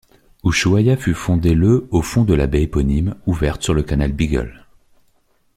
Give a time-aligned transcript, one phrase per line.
[0.43, 4.65] Ushuaïa fut fondée le au fond de la baie éponyme ouverte sur canal Beagle.